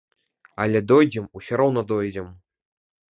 [0.63, 2.27] Але дойдзем, усё роўна дойдзем!